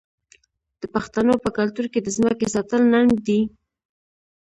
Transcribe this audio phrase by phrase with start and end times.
[0.81, 3.41] د پښتنو په کلتور کې د ځمکې ساتل ننګ دی.